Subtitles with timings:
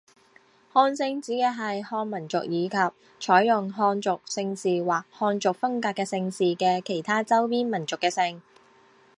[0.73, 2.75] 汉姓指的是汉民族以及
[3.19, 8.41] 采用汉族姓氏或汉族风格的姓氏的其他周边民族的姓。